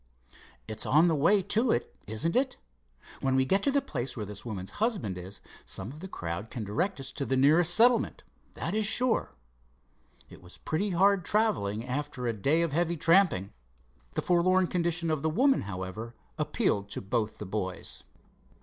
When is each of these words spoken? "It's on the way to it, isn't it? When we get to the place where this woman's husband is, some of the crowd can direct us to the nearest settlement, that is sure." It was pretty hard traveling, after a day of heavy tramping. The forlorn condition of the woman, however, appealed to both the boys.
"It's 0.67 0.83
on 0.87 1.07
the 1.07 1.15
way 1.15 1.43
to 1.43 1.69
it, 1.69 1.95
isn't 2.07 2.35
it? 2.35 2.57
When 3.19 3.35
we 3.35 3.45
get 3.45 3.61
to 3.61 3.71
the 3.71 3.83
place 3.83 4.17
where 4.17 4.25
this 4.25 4.43
woman's 4.43 4.71
husband 4.81 5.15
is, 5.15 5.41
some 5.63 5.91
of 5.91 5.99
the 5.99 6.07
crowd 6.07 6.49
can 6.49 6.63
direct 6.63 6.99
us 6.99 7.11
to 7.11 7.23
the 7.23 7.37
nearest 7.37 7.75
settlement, 7.75 8.23
that 8.55 8.73
is 8.73 8.87
sure." 8.87 9.35
It 10.27 10.41
was 10.41 10.57
pretty 10.57 10.89
hard 10.89 11.23
traveling, 11.23 11.85
after 11.85 12.25
a 12.25 12.33
day 12.33 12.63
of 12.63 12.71
heavy 12.73 12.97
tramping. 12.97 13.53
The 14.15 14.23
forlorn 14.23 14.65
condition 14.65 15.11
of 15.11 15.21
the 15.21 15.29
woman, 15.29 15.61
however, 15.69 16.15
appealed 16.35 16.89
to 16.89 17.01
both 17.01 17.37
the 17.37 17.45
boys. 17.45 18.03